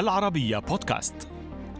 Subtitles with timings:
[0.00, 1.28] العربية بودكاست.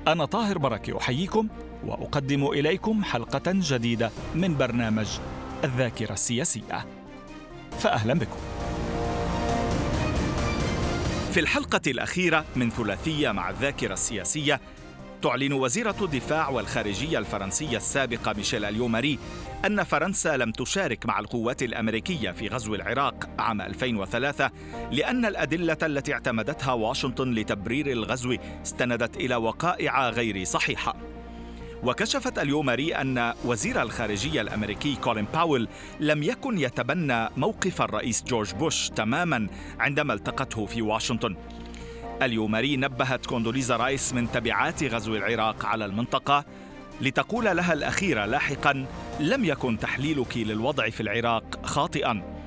[0.09, 1.49] أنا طاهر بركة أحييكم
[1.87, 5.19] وأقدم إليكم حلقة جديدة من برنامج
[5.65, 6.87] الذاكرة السياسية.
[7.79, 8.39] فأهلا بكم.
[11.33, 14.61] في الحلقة الأخيرة من ثلاثية مع الذاكرة السياسية
[15.23, 19.19] تعلن وزيرة الدفاع والخارجية الفرنسية السابقة ميشيل اليوماري
[19.67, 24.51] أن فرنسا لم تشارك مع القوات الأمريكية في غزو العراق عام 2003
[24.91, 30.97] لأن الأدلة التي اعتمدتها واشنطن لتبرير الغزو استندت إلى وقائع غير صحيحة.
[31.83, 35.69] وكشفت اليوماري أن وزير الخارجية الأمريكي كولين باول
[36.01, 39.47] لم يكن يتبنى موقف الرئيس جورج بوش تماما
[39.79, 41.37] عندما التقته في واشنطن
[42.23, 46.45] اليوماري نبهت كوندوليزا رايس من تبعات غزو العراق على المنطقة
[47.01, 48.87] لتقول لها الأخيرة لاحقا
[49.21, 52.41] لم يكن تحليلك للوضع في العراق خاطئا.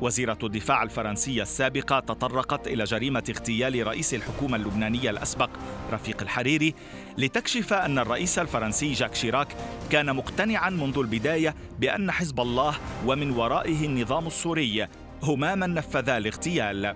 [0.00, 5.50] وزيرة الدفاع الفرنسية السابقة تطرقت إلى جريمة اغتيال رئيس الحكومة اللبنانية الأسبق
[5.92, 6.74] رفيق الحريري
[7.18, 9.48] لتكشف أن الرئيس الفرنسي جاك شيراك
[9.90, 12.74] كان مقتنعا منذ البداية بأن حزب الله
[13.06, 14.88] ومن ورائه النظام السوري
[15.22, 16.94] هما من نفذا الاغتيال.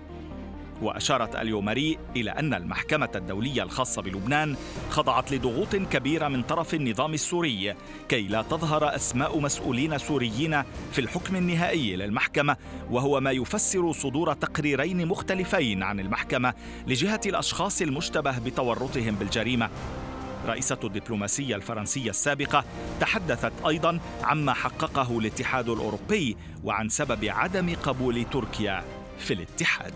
[0.81, 4.55] وأشارت اليومري إلى أن المحكمة الدولية الخاصة بلبنان
[4.89, 7.75] خضعت لضغوط كبيرة من طرف النظام السوري
[8.09, 12.57] كي لا تظهر أسماء مسؤولين سوريين في الحكم النهائي للمحكمة
[12.91, 16.53] وهو ما يفسر صدور تقريرين مختلفين عن المحكمة
[16.87, 19.69] لجهة الأشخاص المشتبه بتورطهم بالجريمة.
[20.47, 22.65] رئيسة الدبلوماسية الفرنسية السابقة
[22.99, 28.83] تحدثت أيضا عما حققه الاتحاد الأوروبي وعن سبب عدم قبول تركيا.
[29.17, 29.93] في الاتحاد.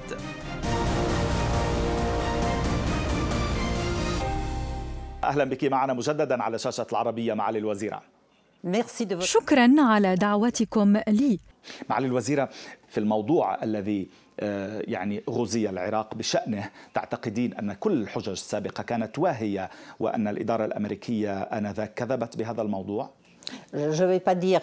[5.23, 8.01] أهلا بك معنا مجددا على شاشة العربية معالي الوزيرة.
[9.19, 11.39] شكرا على دعوتكم لي.
[11.89, 12.49] معالي الوزيرة
[12.89, 14.07] في الموضوع الذي
[14.39, 21.41] آه، يعني غزي العراق بشأنه تعتقدين أن كل الحجج السابقة كانت واهية وأن الإدارة الأمريكية
[21.41, 23.09] آنذاك كذبت بهذا الموضوع؟
[23.73, 24.61] Je ne vais pas dire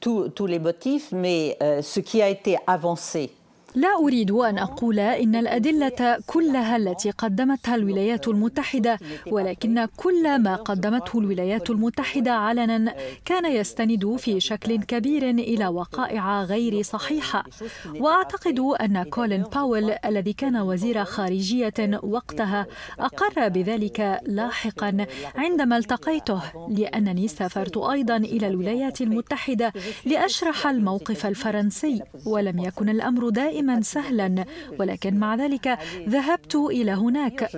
[0.00, 3.30] tous, tous les motifs, mais euh, ce qui a été avancé
[3.74, 11.18] لا أريد أن أقول إن الأدلة كلها التي قدمتها الولايات المتحدة ولكن كل ما قدمته
[11.18, 12.94] الولايات المتحدة علنا
[13.24, 17.44] كان يستند في شكل كبير إلى وقائع غير صحيحة.
[18.00, 22.66] وأعتقد أن كولين باول الذي كان وزير خارجية وقتها
[22.98, 29.72] أقر بذلك لاحقا عندما التقيته لأنني سافرت أيضا إلى الولايات المتحدة
[30.06, 34.44] لأشرح الموقف الفرنسي ولم يكن الأمر دائما دائما سهلا
[34.78, 35.78] ولكن مع ذلك
[36.08, 37.50] ذهبت إلى هناك.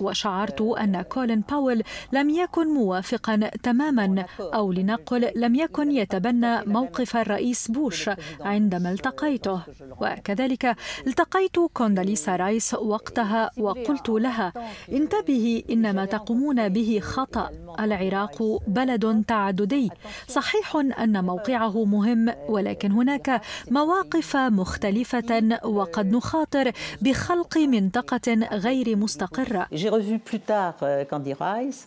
[0.00, 1.82] وشعرت أن كولين باول
[2.12, 8.10] لم يكن موافقا تماما أو لنقل لم يكن يتبنى موقف الرئيس بوش
[8.40, 9.60] عندما التقيته
[10.00, 10.76] وكذلك
[11.06, 14.52] التقيت كونداليسا رايس وقتها وقلت لها
[14.92, 17.50] انتبهي إن ما تقومون به خطأ
[17.80, 19.90] العراق بلد تعددي
[20.28, 23.40] صحيح أن موقعه مهم ولكن هناك
[23.70, 26.72] مواقف مختلفة وقد نخاطر
[27.06, 29.66] بخلق منطقة غير مستقرة.
[29.72, 30.74] J'ai revu plus tard
[31.08, 31.86] Candy Rice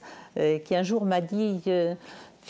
[0.64, 1.62] qui un jour m'a dit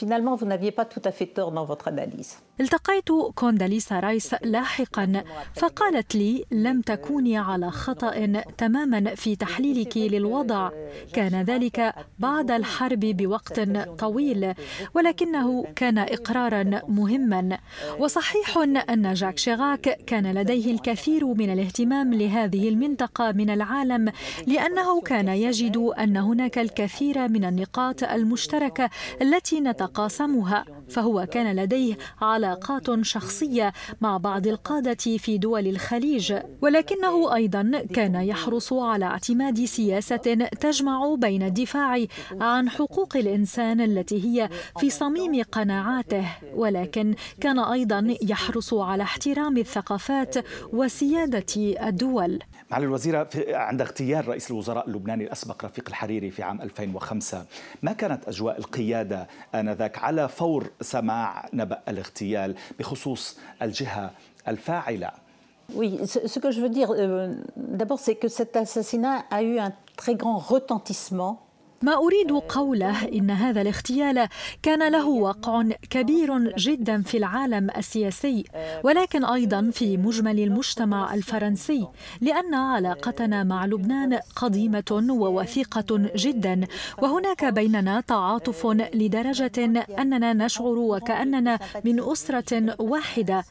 [0.01, 2.31] finalement vous n'aviez pas tout à fait tort dans votre analyse.
[2.59, 5.23] التقيت كونداليسا رايس لاحقا
[5.55, 10.69] فقالت لي لم تكوني على خطأ تماما في تحليلك للوضع
[11.13, 13.59] كان ذلك بعد الحرب بوقت
[13.99, 14.53] طويل
[14.93, 17.57] ولكنه كان اقرارا مهما
[17.99, 18.57] وصحيح
[18.89, 24.11] أن جاك شيراك كان لديه الكثير من الاهتمام لهذه المنطقة من العالم
[24.47, 28.89] لأنه كان يجد أن هناك الكثير من النقاط المشتركة
[29.21, 37.83] التي نتقاسمها فهو كان لديه علاقات شخصية مع بعض القادة في دول الخليج ولكنه أيضا
[37.93, 42.05] كان يحرص على اعتماد سياسة تجمع بين الدفاع
[42.41, 44.49] عن حقوق الإنسان التي هي
[44.79, 50.35] في صميم قناعاته ولكن كان أيضا يحرص على احترام الثقافات
[50.73, 51.45] وسيادة
[51.87, 52.39] الدول.
[52.71, 57.45] معالي الوزيرة عند اغتيال رئيس الوزراء اللبناني الأسبق رفيق الحريري في عام 2005
[57.83, 64.10] ما كانت أجواء القيادة آنذاك على فور سماع نبأ الاغتيال بخصوص الجهة
[64.48, 65.10] الفاعلة
[65.74, 69.58] Oui, ce, ce que je veux dire, euh, d'abord, c'est que cet assassinat a eu
[69.58, 71.40] un très grand retentissement
[71.81, 74.27] ما أريد قوله إن هذا الاغتيال
[74.63, 78.43] كان له وقع كبير جدا في العالم السياسي
[78.83, 81.87] ولكن أيضا في مجمل المجتمع الفرنسي
[82.21, 86.61] لأن علاقتنا مع لبنان قديمة ووثيقة جدا
[87.01, 93.43] وهناك بيننا تعاطف لدرجة أننا نشعر وكأننا من أسرة واحدة.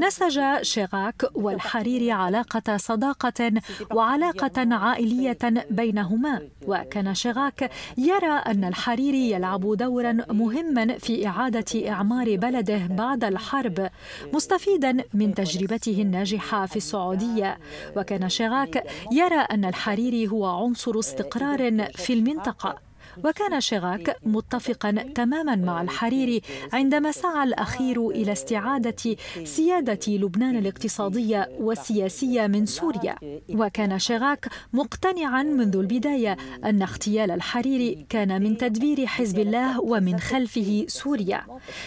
[0.00, 3.52] نسج شيراك والحريري علاقة صداقة
[3.92, 5.38] وعلاقة عائلية
[5.70, 13.90] بينهما وكان شيراك يرى أن الحريري يلعب دورا مهما في إعادة إعمار بلده بعد الحرب
[14.34, 17.58] مستفيدا من تجربته الناجحة في السعودية.
[17.96, 22.93] وكان شيراك يرى أن الحريري هو عنصر استقرار في المنطقة.
[23.24, 32.46] وكان شيراك متفقا تماما مع الحريري عندما سعى الأخير إلى استعادة سيادة لبنان الاقتصادية والسياسية
[32.46, 33.16] من سوريا.
[33.48, 40.84] وكان شيراك مقتنعا منذ البداية أن اغتيال الحريري كان من تدبير حزب الله ومن خلفه
[40.88, 41.42] سوريا.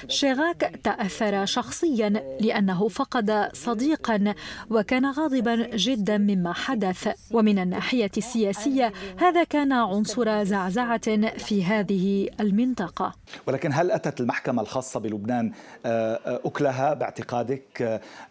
[0.08, 2.10] شيراك تأثر شخصيا
[2.42, 4.34] لأنه فقد صديقا
[4.70, 7.08] وكان غاضبا جدا مما حدث.
[7.32, 10.44] ومن الناحية السياسية هذا كان عنصر
[11.26, 13.14] في هذه المنطقة.
[13.48, 15.52] ولكن هل أتت المحكمة الخاصة بلبنان
[15.86, 17.82] آه، آه، أكلها باعتقادك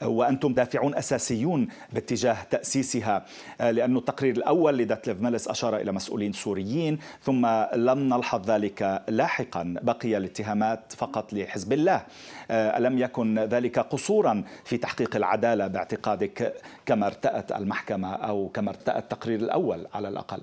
[0.03, 3.27] آه، وأنتم دافعون أساسيون باتجاه تأسيسها؟
[3.61, 10.17] لأن التقرير الأول لداتليف ميلس أشار إلى مسؤولين سوريين ثم لم نلحظ ذلك لاحقا بقي
[10.17, 12.03] الاتهامات فقط لحزب الله.
[12.51, 16.55] ألم يكن ذلك قصورا في تحقيق العدالة باعتقادك
[16.87, 20.43] كما ارتأت المحكمة أو كما ارتأى التقرير الأول على الأقل؟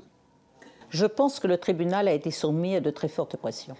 [0.94, 3.78] Je pense que le tribunal a été soumis à de très fortes pressions.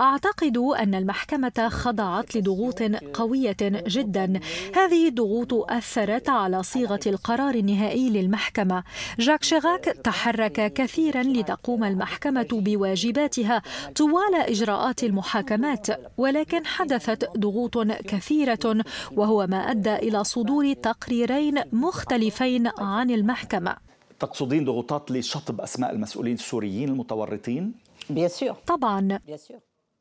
[0.00, 2.82] أعتقد أن المحكمة خضعت لضغوط
[3.14, 3.56] قوية
[3.86, 4.40] جدا.
[4.74, 8.82] هذه الضغوط أثرت على صيغة القرار النهائي للمحكمة.
[9.18, 13.62] جاك شيراك تحرك كثيرا لتقوم المحكمة بواجباتها
[13.96, 15.86] طوال إجراءات المحاكمات
[16.18, 17.78] ولكن حدثت ضغوط
[18.12, 18.84] كثيرة
[19.16, 23.89] وهو ما أدى إلى صدور تقريرين مختلفين عن المحكمة.
[24.20, 27.72] تقصدين ضغوطات لشطب أسماء المسؤولين السوريين المتورطين؟
[28.66, 29.18] طبعا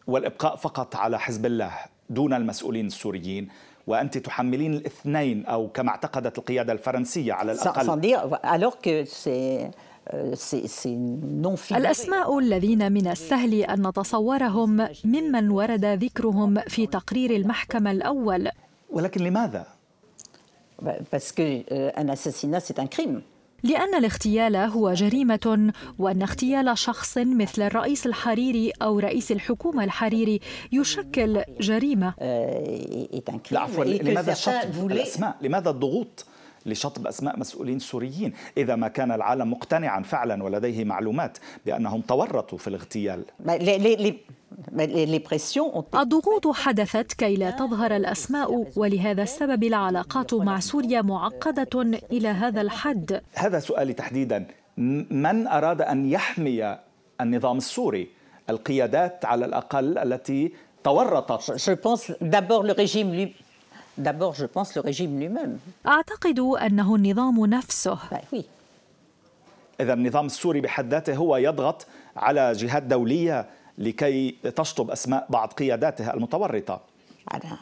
[0.08, 1.72] والإبقاء فقط على حزب الله
[2.10, 3.48] دون المسؤولين السوريين
[3.88, 7.86] وأنت تحملين الاثنين أو كما اعتقدت القيادة الفرنسية على الأقل
[10.12, 18.50] euh, الأسماء الذين من السهل أن نتصورهم ممن ورد ذكرهم في تقرير المحكمة الأول
[18.90, 19.66] ولكن لماذا؟
[21.12, 23.22] Parce qu'un euh, assassinat, c'est un crime.
[23.64, 30.40] لأن الاغتيال هو جريمة وأن اغتيال شخص مثل الرئيس الحريري أو رئيس الحكومة الحريري
[30.72, 32.14] يشكل جريمة
[33.52, 36.26] لا عفوا لماذا شطب الأسماء؟ لماذا الضغوط؟
[36.66, 42.68] لشطب أسماء مسؤولين سوريين إذا ما كان العالم مقتنعا فعلا ولديه معلومات بأنهم تورطوا في
[42.68, 43.24] الاغتيال
[45.96, 51.82] الضغوط حدثت كي لا تظهر الأسماء ولهذا السبب العلاقات مع سوريا معقدة
[52.12, 53.22] إلى هذا الحد.
[53.34, 54.46] هذا سؤالي تحديدا.
[55.12, 56.78] من أراد أن يحمي
[57.22, 58.08] النظام السوري؟
[58.50, 60.52] القيادات على الأقل التي
[60.84, 61.52] تورطت.
[64.08, 65.60] D'abord, je pense le régime lui-même.
[65.88, 67.98] أعتقد أنه النظام نفسه.
[69.82, 71.86] إذا النظام السوري بحد ذاته هو يضغط
[72.18, 73.46] على جهات دولية
[73.80, 76.82] لكي تشطب أسماء بعض قياداته المتورطة.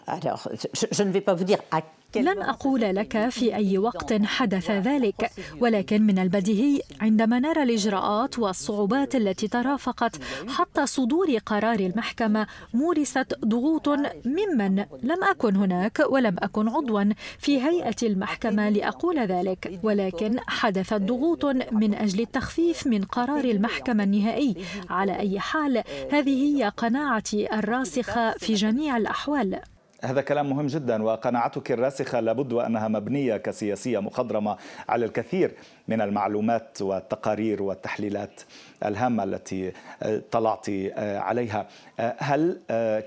[0.07, 0.47] Alors,
[0.91, 1.81] je ne vais pas vous dire à
[2.15, 9.15] لن أقول لك في أي وقت حدث ذلك ولكن من البديهي عندما نرى الإجراءات والصعوبات
[9.15, 10.15] التي ترافقت
[10.47, 13.89] حتى صدور قرار المحكمة مورست ضغوط
[14.25, 17.03] ممن لم أكن هناك ولم أكن عضوا
[17.39, 19.79] في هيئة المحكمة لأقول ذلك.
[19.83, 24.55] ولكن حدثت ضغوط من أجل التخفيف من قرار المحكمة النهائي.
[24.89, 29.59] على أي حال هذه هي قناعتي الراسخة في جميع الأحوال.
[30.04, 34.58] هذا كلام مهم جدا وقناعتك الراسخة لابد وأنها مبنية كسياسية مخضرمة
[34.89, 35.51] على الكثير
[35.88, 38.42] من المعلومات والتقارير والتحليلات
[38.86, 39.72] الهامة التي
[40.04, 41.68] آه، طلعت آه، عليها.
[42.00, 42.58] آه، هل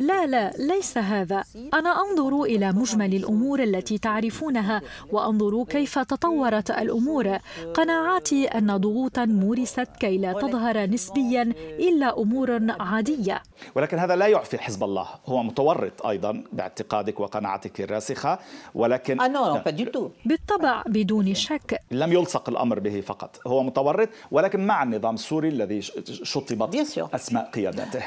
[0.00, 1.44] لا لا ليس هذا.
[1.74, 7.38] أنا أنظر إلى مجمل الأمور التي تعرفونها وأنظر كيف تطورت الأمور.
[7.74, 11.37] قناعاتي أن ضغوطا مورست كي لا تظهر نسبيا
[11.78, 13.42] إلا أمور عادية.
[13.74, 15.06] ولكن هذا لا يعفي حزب الله.
[15.26, 18.38] هو متورط أيضا باعتقادك وقناعتك الراسخة
[18.74, 19.62] ولكن آه
[20.24, 21.80] بالطبع بدون شك.
[21.90, 23.40] لم يلصق الأمر به فقط.
[23.46, 25.82] هو متورط ولكن مع النظام السوري الذي
[26.22, 26.74] شطبت
[27.14, 28.02] أسماء قياداته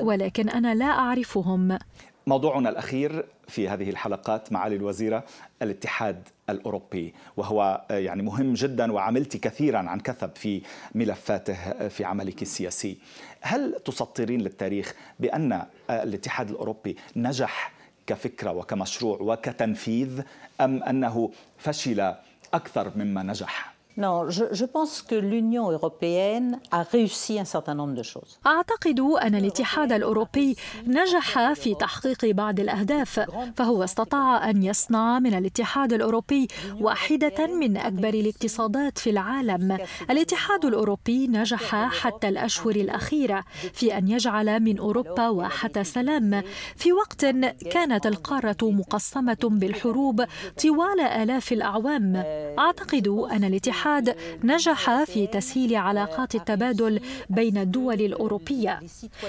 [0.00, 1.78] ولكن أنا لا أعرفهم.
[2.26, 5.24] موضوعنا الأخير في هذه الحلقات معالي الوزيرة
[5.62, 10.62] الاتحاد الأوروبي وهو يعني مهم جدا وعملت كثيرا عن كثب في
[10.94, 12.98] ملفاته في عملك السياسي
[13.40, 17.72] هل تسطرين للتاريخ بأن الاتحاد الأوروبي نجح
[18.06, 20.22] كفكرة وكمشروع وكتنفيذ
[20.60, 22.14] أم أنه فشل
[22.54, 27.94] أكثر مما نجح؟ Non, je, je, pense que l'Union européenne a réussi un certain nombre
[27.94, 28.38] de choses.
[28.46, 30.56] أعتقد أن الاتحاد الأوروبي
[30.86, 33.20] نجح في تحقيق بعض الأهداف،
[33.56, 36.48] فهو استطاع أن يصنع من الاتحاد الأوروبي
[36.80, 39.78] واحدة من أكبر الاقتصادات في العالم.
[40.10, 46.42] الاتحاد الأوروبي نجح حتى الأشهر الأخيرة في أن يجعل من أوروبا واحة سلام
[46.76, 47.26] في وقت
[47.70, 50.24] كانت القارة مقسمة بالحروب
[50.62, 52.16] طوال آلاف الأعوام.
[52.58, 58.80] أعتقد أن الاتحاد الاتحاد نجح في تسهيل علاقات التبادل بين الدول الأوروبية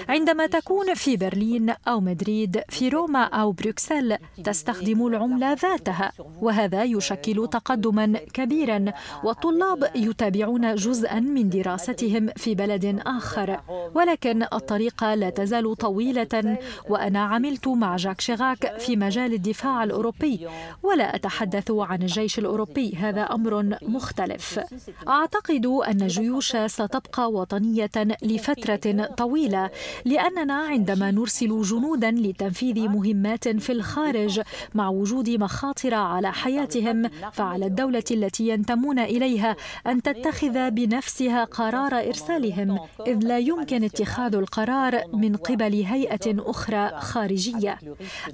[0.09, 7.47] عندما تكون في برلين أو مدريد في روما أو بروكسل تستخدم العملة ذاتها وهذا يشكل
[7.51, 8.85] تقدما كبيرا
[9.23, 13.59] والطلاب يتابعون جزءا من دراستهم في بلد آخر.
[13.95, 16.57] ولكن الطريق لا تزال طويلة
[16.89, 20.47] وأنا عملت مع جاك شيراك في مجال الدفاع الأوروبي
[20.83, 24.40] ولا أتحدث عن الجيش الأوروبي هذا أمر مختلف.
[24.41, 24.59] العنف
[25.07, 27.91] أعتقد أن الجيوش ستبقى وطنية
[28.23, 29.69] لفترة طويلة
[30.05, 34.41] لأننا عندما نرسل جنودا لتنفيذ مهمات في الخارج
[34.75, 39.55] مع وجود مخاطر على حياتهم فعلى الدولة التي ينتمون إليها
[39.87, 47.79] أن تتخذ بنفسها قرار إرسالهم إذ لا يمكن اتخاذ القرار من قبل هيئة أخرى خارجية.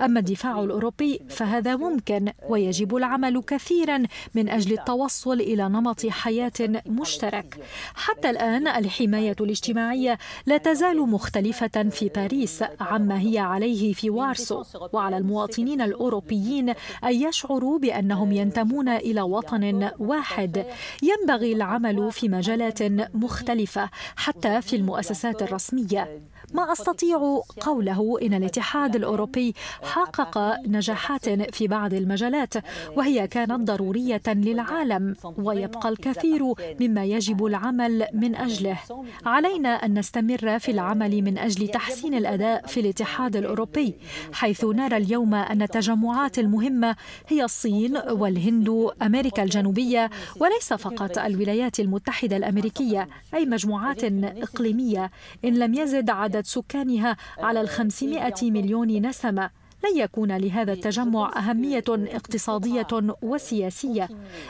[0.01, 4.03] أما الدفاع الأوروبي فهذا ممكن ويجب العمل كثيرا
[4.35, 7.59] من أجل التوصل إلى نمط نمط حياة مشترك.
[7.95, 14.63] حتى الآن الحماية الاجتماعية لا تزال مختلفة في باريس عما هي عليه في وارسو.
[14.93, 16.69] وعلى المواطنين الأوروبيين
[17.03, 20.65] أن يشعروا بأنهم ينتمون إلى وطن واحد.
[21.03, 22.83] ينبغي العمل في مجالات
[23.15, 26.21] مختلفة حتى في المؤسسات الرسمية.
[26.53, 32.53] ما أستطيع قوله إن الاتحاد الأوروبي حقق نجاحات في بعض المجالات
[32.95, 38.77] وهي كانت ضرورية للعالم ويبقى الكثير مما يجب العمل من أجله.
[39.25, 43.95] علينا أن نستمر في العمل من أجل تحسين الأداء في الاتحاد الأوروبي
[44.33, 46.95] حيث نرى اليوم أن التجمعات المهمة
[47.27, 55.11] هي الصين والهند أمريكا الجنوبية وليس فقط الولايات المتحدة الأمريكية أي مجموعات إقليمية.
[55.45, 59.49] إن لم يزد عدد عدد سكانها على الخمسمائة مليون نسمة.
[59.85, 62.87] لن يكون لهذا التجمع أهمية اقتصادية
[63.21, 64.09] وسياسية.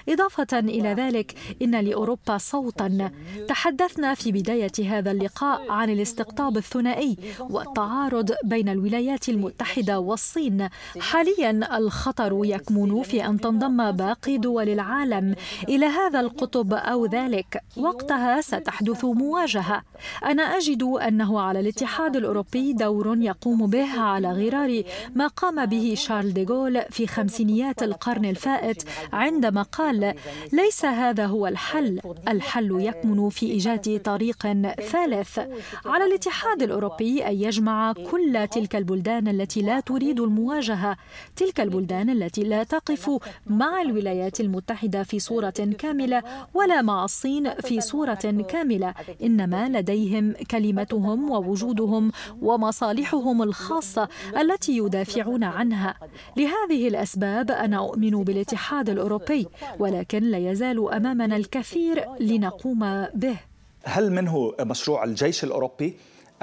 [0.10, 3.12] إضافة إلى ذلك إن لأوروبا صوتا.
[3.48, 10.69] تحدثنا في بداية هذا اللقاء عن الاستقطاب الثنائي والتعارض بين الولايات المتحدة والصين.
[11.00, 15.36] حاليا الخطر يكمن في أن تنضم باقي دول العالم
[15.69, 17.62] إلى هذا القطب أو ذلك.
[17.77, 19.81] وقتها ستحدث مواجهة.
[20.25, 24.84] أنا أجد أنه على الاتحاد الأوروبي دور يقوم به على غرار
[25.17, 28.83] ما قام به شارل ديغول في خمسينيات القرن الفائت
[29.13, 30.13] عندما قال
[30.53, 32.00] ليس هذا هو الحل.
[32.27, 34.47] الحل يكمن في إيجاد طريق
[34.91, 35.39] ثالث.
[35.86, 40.97] على الاتحاد الأوروبي أن يجمع كل تلك البلدان التي لا تريد المواجهة
[41.36, 43.12] تلك البلدان التي لا تقف
[43.47, 48.93] مع الولايات المتحدة في صورة كاملة ولا مع الصين في صورة كاملة.
[49.24, 54.09] إنما لديهم كلمتهم ووجودهم ومصالحهم الخاصة
[54.41, 55.95] التي يدافعون يدافعون عنها.
[56.37, 59.47] لهذه الأسباب أنا أؤمن بالاتحاد الأوروبي
[59.79, 63.37] ولكن لا يزال أمامنا الكثير لنقوم به.
[63.83, 65.93] هل منه مشروع الجيش الأوروبي؟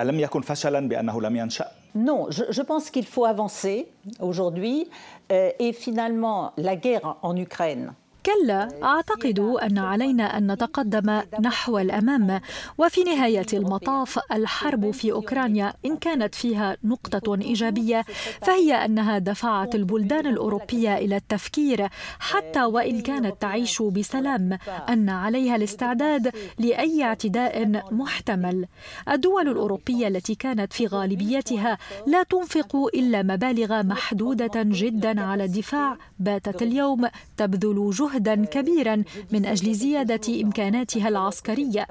[0.01, 1.67] ألم يكن فشلا بأنه لم ينشأ؟
[1.97, 3.87] Non, je, je pense qu'il faut avancer
[4.19, 4.89] aujourd'hui
[5.31, 7.93] euh, et finalement la guerre en Ukraine
[8.27, 12.41] كلا أعتقد أن علينا أن نتقدم نحو الأمام.
[12.79, 18.05] وفي نهاية المطاف الحرب في أوكرانيا إن كانت فيها نقطة إيجابية
[18.43, 21.89] فهي انها دفعت البلدان الأوروبية إلى التفكير
[22.19, 28.67] حتى وإن كانت تعيش بسلام أن عليها الاستعداد لأي اعتداء محتمل.
[29.09, 35.97] الدول الأوروبية التي كانت في غالبيتها لا تنفق إلا مبالغ محدودة جدا على الدفاع.
[36.19, 39.03] باتت اليوم تبذل جهد جهدا كبيرا
[39.33, 41.87] من أجل زيادة إمكاناتها العسكرية.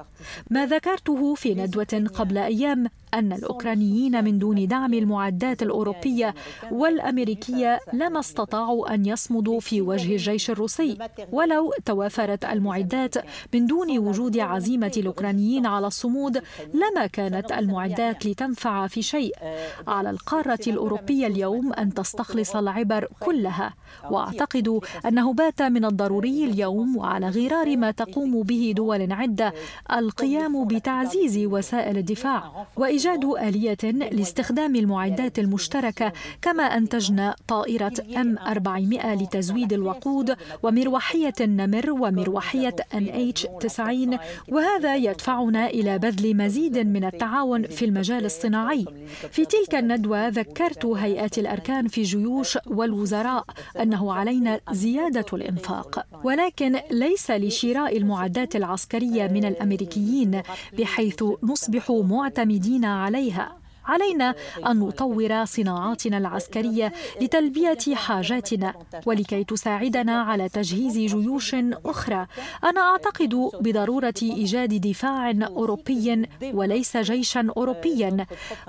[0.49, 6.35] ما ذكرته في ندوة قبل أيام أن الأوكرانيين من دون دعم المعدات الأوروبية
[6.71, 10.97] والأمريكية لما استطاعوا أن يصمدوا في وجه الجيش الروسي
[11.31, 13.15] ولو توافرت المعدات
[13.53, 16.41] من دون وجود عزيمة الأوكرانيين على الصمود
[16.73, 19.33] لما كانت المعدات لتنفع في شيء.
[19.87, 23.73] على القارة الأوروبية اليوم أن تستخلص العبر كلها.
[24.11, 29.53] وأعتقد أنه بات من الضروري اليوم وعلى غرار ما تقوم به دول عدة
[29.91, 39.15] القيام بتعزيز وسائل الدفاع وإيجاد إيجاد آلية لاستخدام المعدات المشتركة كما أنتجنا طائرة أم 400
[39.15, 44.17] لتزويد الوقود ومروحية النمر ومروحية NH 90
[44.49, 48.85] وهذا يدفعنا إلى بذل مزيد من التعاون في المجال الصناعي.
[49.31, 53.45] في تلك الندوة ذكرت هيئات الأركان في جيوش والوزراء
[53.81, 56.02] أنه علينا زيادة الإنفاق.
[56.23, 60.41] ولكن ليس لشراء المعدات العسكرية من الأمريكيين
[60.79, 63.62] بحيث نصبح معتمدين عليها.
[63.85, 64.35] علينا
[64.67, 68.73] أن نطور صناعاتنا العسكرية لتلبية حاجاتنا
[69.05, 72.27] ولكي تساعدنا على تجهيز جيوش أخرى.
[72.63, 78.25] أنا أعتقد بضرورة إيجاد دفاع أوروبي وليس جيشا اوروبيا.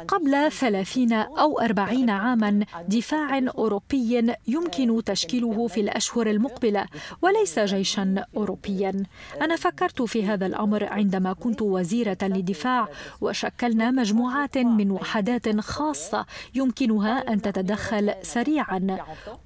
[0.09, 6.87] قبل ثلاثين أو أربعين عاما دفاع أوروبي يمكن تشكيله في الأشهر المقبلة
[7.23, 8.93] وليس جيشا اوروبيا.
[9.41, 12.89] أنا فكرت في هذا الأمر عندما كنت وزيرة للدفاع
[13.21, 18.99] وشكلنا مجموعات من وحدات خاصة يمكنها أن تتدخل سريعا.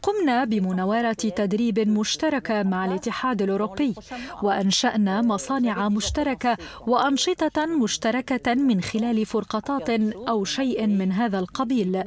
[0.02, 3.94] قمنا بمناورة تدريب مشتركة مع الاتحاد الأوروبي
[4.42, 9.90] وأنشأنا مصانع مشتركة وأنشطة مشتركة من خلال فرقطات
[10.30, 12.04] أو شيء من هذا القبيل.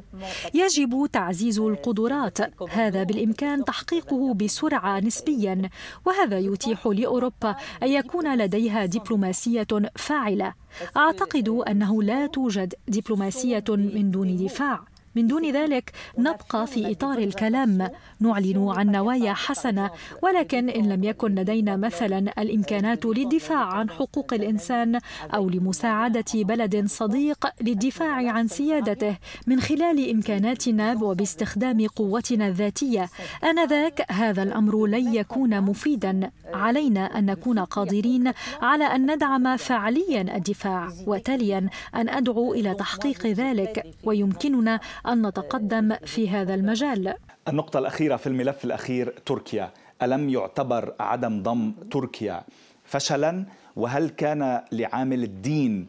[0.54, 2.38] يجب تعزيز القدرات
[2.70, 5.70] هذا بالإمكان تحقيقه بسرعة نسبيا
[6.06, 10.54] وهذا يتيح لأوروبا أن يكون لديها دبلوماسية فاعلة.
[10.98, 14.91] أعتقد أنه لا توجد دبلوماسية من دون دفاع.
[15.16, 17.90] من دون ذلك نبقى في إطار الكلام.
[18.20, 19.90] نعلن عن نوايا حسنة
[20.22, 25.00] ولكن إن لم يكن لدينا مثلا الإمكانات للدفاع عن حقوق الإنسان
[25.34, 33.10] أو لمساعدة بلد صديق للدفاع عن سيادته من خلال إمكاناتنا وباستخدام قوتنا الذاتية.
[33.44, 36.32] آنذاك هذا الأمر لن يكون مفيدا.
[36.54, 43.86] علينا أن نكون قادرين على أن ندعم فعليا الدفاع وتاليا أن أدعو إلى تحقيق ذلك.
[44.04, 47.14] ويمكننا أن نتقدم في هذا المجال.
[47.48, 49.72] النقطة الأخيرة في الملف الأخير تركيا.
[50.02, 52.44] ألم يعتبر عدم ضم تركيا
[52.86, 55.88] فشلا؟ وهل كان لعامل الدين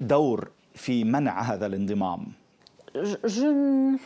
[0.00, 2.26] دور في منع هذا الانضمام؟
[3.02, 3.96] Je,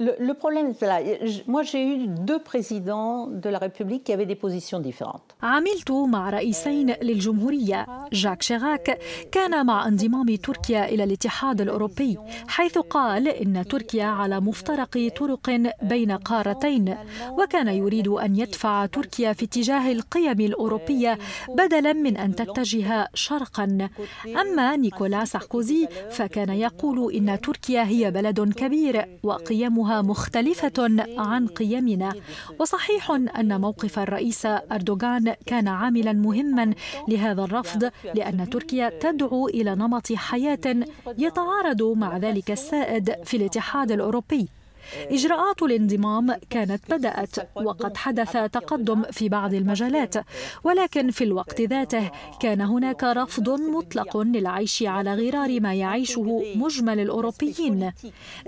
[0.00, 1.00] le, le, problème est là.
[1.46, 5.22] Moi, j'ai eu deux présidents de la République qui avaient des positions différentes.
[5.42, 8.98] عملت مع رئيسين للجمهورية جاك شيراك
[9.32, 15.50] كان مع انضمام تركيا إلى الاتحاد الأوروبي حيث قال إن تركيا على مفترق طرق
[15.82, 16.96] بين قارتين
[17.30, 23.88] وكان يريد أن يدفع تركيا في اتجاه القيم الأوروبية بدلا من أن تتجه شرقا
[24.26, 32.12] أما نيكولا ساركوزي فكان يقول إن تركيا هي بلد بلد كبير وقيمها مختلفة عن قيمنا.
[32.60, 36.74] وصحيح أن موقف الرئيس أردوغان كان عاملا مهما
[37.08, 40.86] لهذا الرفض لأن تركيا تدعو إلى نمط حياة
[41.18, 44.48] يتعارض مع ذلك السائد في الاتحاد الأوروبي.
[45.10, 50.14] إجراءات الانضمام كانت بدأت وقد حدث تقدم في بعض المجالات
[50.64, 57.92] ولكن في الوقت ذاته كان هناك رفض مطلق للعيش على غرار ما يعيشه مجمل الأوروبيين.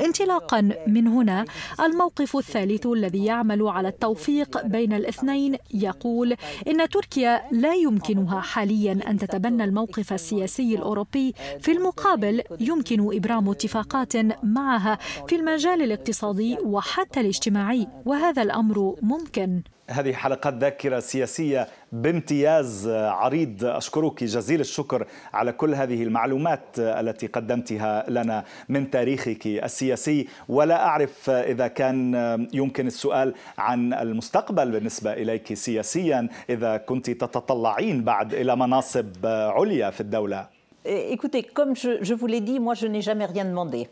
[0.01, 1.45] انطلاقا من هنا
[1.81, 6.37] الموقف الثالث الذي يعمل على التوفيق بين الاثنين يقول
[6.69, 14.17] إن تركيا لا يمكنها حاليا أن تتبنى الموقف السياسي الأوروبي في المقابل يمكن إبرام اتفاقات
[14.43, 16.24] معها في المجال الاقتصادي.
[16.25, 19.63] الاقتصادي وحتى الاجتماعي وهذا الأمر ممكن.
[19.91, 23.65] هذه حلقات ذاكرة سياسية بامتياز عريض.
[23.65, 30.29] أشكرك جزيل الشكر على كل هذه المعلومات التي قدمتها لنا من تاريخك السياسي.
[30.49, 32.15] ولا أعرف إذا كان
[32.53, 40.01] يمكن السؤال عن المستقبل بالنسبة إليك سياسيا إذا كنت تتطلعين بعد إلى مناصب عليا في
[40.01, 40.55] الدولة.
[40.87, 43.89] Écoutez, comme je, je vous l'ai dit, moi je n'ai jamais rien demandé.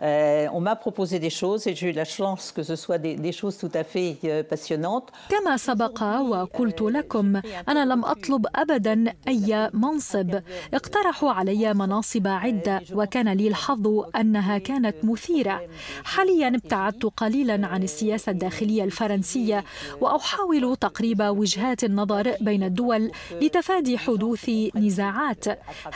[0.00, 3.14] Euh, on m'a proposé des choses et j'ai eu la chance que ce soit des,
[3.26, 5.10] des choses tout à fait euh, passionnantes.
[5.28, 10.40] كما سبق وقلت لكم أنا لم أطلب أبدا أي منصب.
[10.74, 15.60] اقترحوا علي مناصب عدة وكان لي الحظ أنها كانت مثيرة.
[16.04, 19.64] حاليا ابتعدت قليلا عن السياسة الداخلية الفرنسية
[20.00, 23.10] وأحاول تقريب وجهات النظر بين الدول
[23.42, 25.44] لتفادي حدوث نزاعات.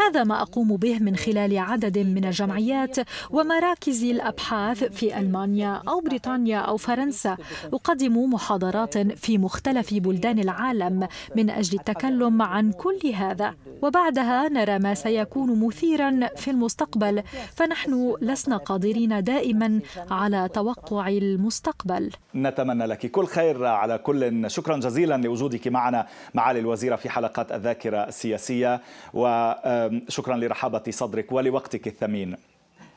[0.01, 2.97] هذا ما أقوم به من خلال عدد من الجمعيات
[3.31, 7.37] ومراكز مراكز الأبحاث في ألمانيا أو بريطانيا أو فرنسا
[7.72, 13.55] اقدم محاضرات في مختلف بلدان العالم من أجل التكلم عن كل هذا.
[13.83, 17.22] وبعدها نرى ما سيكون مثيرا في المستقبل
[17.55, 22.11] فنحن لسنا قادرين دائما على توقع المستقبل.
[22.35, 24.50] نتمنى لك كل خير على كل.
[24.50, 28.81] شكرا جزيلا لوجودك معنا معالي الوزيرة في حلقات الذاكرة السياسية
[29.14, 32.37] وشكرا لرحابة صدرك ولوقتك الثمين.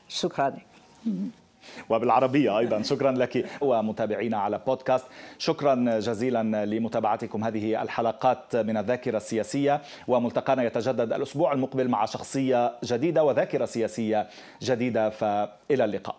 [0.07, 0.53] شكرا.
[1.89, 2.81] وبالعربية أيضا.
[2.81, 5.05] شكرا لك ومتابعينا على بودكاست.
[5.37, 7.43] شكرا جزيلا لمتابعتكم.
[7.43, 14.27] هذه الحلقات من الذاكرة السياسية وملتقانا يتجدد الأسبوع المقبل مع شخصية جديدة وذاكرة سياسية
[14.61, 15.09] جديدة.
[15.09, 16.15] فإلى اللقاء.